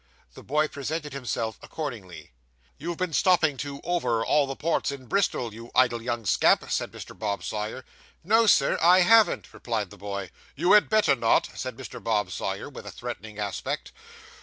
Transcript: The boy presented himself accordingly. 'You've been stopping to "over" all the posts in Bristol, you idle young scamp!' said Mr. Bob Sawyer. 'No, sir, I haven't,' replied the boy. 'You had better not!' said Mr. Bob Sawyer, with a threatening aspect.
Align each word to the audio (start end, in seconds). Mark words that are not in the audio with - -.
The 0.33 0.41
boy 0.41 0.67
presented 0.67 1.13
himself 1.13 1.59
accordingly. 1.61 2.31
'You've 2.79 2.97
been 2.97 3.13
stopping 3.13 3.55
to 3.57 3.79
"over" 3.83 4.25
all 4.25 4.47
the 4.47 4.55
posts 4.55 4.91
in 4.91 5.05
Bristol, 5.05 5.53
you 5.53 5.69
idle 5.75 6.01
young 6.01 6.25
scamp!' 6.25 6.71
said 6.71 6.91
Mr. 6.91 7.15
Bob 7.15 7.43
Sawyer. 7.43 7.85
'No, 8.23 8.47
sir, 8.47 8.79
I 8.81 9.01
haven't,' 9.01 9.53
replied 9.53 9.91
the 9.91 9.97
boy. 9.97 10.31
'You 10.55 10.71
had 10.71 10.89
better 10.89 11.13
not!' 11.15 11.49
said 11.53 11.77
Mr. 11.77 12.03
Bob 12.03 12.31
Sawyer, 12.31 12.67
with 12.67 12.87
a 12.87 12.91
threatening 12.91 13.37
aspect. 13.37 13.91